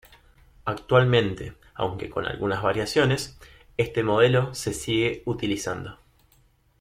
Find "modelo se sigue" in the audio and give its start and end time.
4.01-5.21